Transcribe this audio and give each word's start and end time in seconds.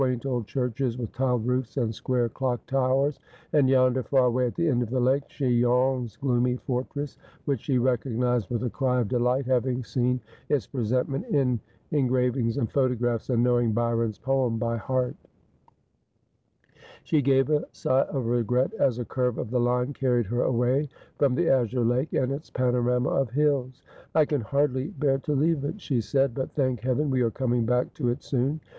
unt 0.01 0.25
oM 0.25 0.43
churches, 0.43 0.97
with 0.97 1.11
tiled 1.11 1.45
roofs 1.45 1.77
and 1.77 1.93
square 1.93 2.27
clock 2.27 2.65
towers; 2.65 3.19
and 3.53 3.69
yondor, 3.69 4.03
far 4.03 4.29
av/ay 4.29 4.47
at 4.47 4.55
the 4.55 4.67
end 4.67 4.81
of 4.81 4.89
the 4.89 4.99
lake, 4.99 5.27
Chillou's 5.29 6.17
gloomy 6.17 6.55
fortress, 6.55 7.17
which 7.45 7.61
she 7.61 7.77
rt'covniised 7.77 8.49
with 8.49 8.63
a 8.63 8.69
cry 8.71 8.99
of 9.01 9.07
delight, 9.07 9.45
hivving 9.45 9.85
si 9.85 9.99
en 10.01 10.19
its 10.49 10.65
presentment 10.65 11.27
in 11.27 11.59
engravings 11.91 12.57
and 12.57 12.71
photographs, 12.71 13.29
and 13.29 13.43
knowing 13.43 13.73
Byron 13.73 14.09
s 14.09 14.17
poem 14.17 14.57
by 14.57 14.75
heart. 14.77 15.15
'Forbid 15.67 15.85
a 15.85 15.85
Love 15.85 15.85
and 15.85 16.49
it 16.49 16.71
is 16.71 16.73
ten 16.73 16.73
Times 16.73 16.97
so 17.03 17.09
tvode.' 17.11 17.11
287 17.11 17.11
She 17.11 17.21
gave 17.21 17.49
a 17.51 17.65
sigh 17.71 18.17
of 18.17 18.25
regret 18.25 18.73
as 18.79 18.97
a 18.97 19.05
curve 19.05 19.37
of 19.37 19.51
the 19.51 19.59
line 19.59 19.93
carried 19.93 20.25
her 20.25 20.41
away 20.41 20.89
from 21.19 21.35
the 21.35 21.47
azure 21.47 21.85
lake 21.85 22.11
and 22.13 22.31
its 22.31 22.49
panorama 22.49 23.09
of 23.09 23.29
hills.' 23.29 23.83
I 24.15 24.25
can 24.25 24.41
hardly 24.41 24.87
bear 24.87 25.19
to 25.19 25.35
leave 25.35 25.63
it,' 25.63 25.79
she 25.79 26.01
said;' 26.01 26.33
but, 26.33 26.53
thank 26.55 26.79
Heaven, 26.79 27.11
we 27.11 27.21
are 27.21 27.29
coming 27.29 27.67
back 27.67 27.93
to 27.93 28.09
it 28.09 28.23
soon.' 28.23 28.61